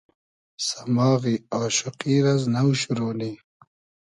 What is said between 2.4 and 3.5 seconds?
نۆ شورۉ نی